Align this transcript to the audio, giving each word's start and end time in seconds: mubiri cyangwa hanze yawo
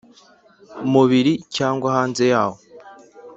mubiri 0.91 1.33
cyangwa 1.55 1.87
hanze 1.95 2.23
yawo 2.33 2.57